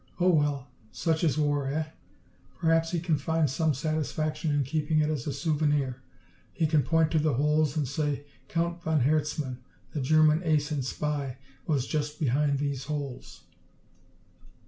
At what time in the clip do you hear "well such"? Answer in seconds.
0.29-1.23